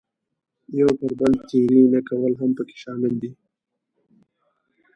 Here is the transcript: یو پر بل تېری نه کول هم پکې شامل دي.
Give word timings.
یو 0.79 0.89
پر 0.99 1.11
بل 1.19 1.33
تېری 1.47 1.81
نه 1.93 1.99
کول 2.09 2.33
هم 2.41 2.49
پکې 2.57 2.75
شامل 2.83 3.13
دي. 3.21 3.31